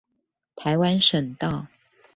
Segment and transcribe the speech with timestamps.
[0.55, 1.67] 台灣省道